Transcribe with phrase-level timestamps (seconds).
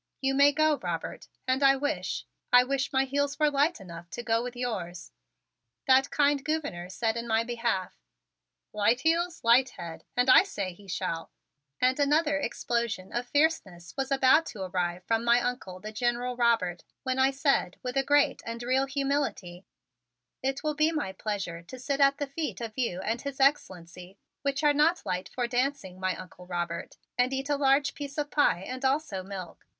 [0.19, 4.23] You may go, Robert, and I wish I wish my heels were light enough to
[4.23, 5.11] go with yours,"
[5.85, 7.93] that kind Gouverneur said in my behalf.
[8.73, 10.03] "Light heels, light head!
[10.17, 11.29] And I say he shall"
[11.83, 16.83] And another explosion of fierceness was about to arrive from my Uncle, the General Robert,
[17.03, 19.67] when I said with great and real humility:
[20.41, 23.39] "It will be my great pleasure to sit at the feet of you and His
[23.39, 28.17] Excellency, which are not light for dancing, my Uncle Robert, and eat a large piece
[28.17, 29.67] of pie and also milk."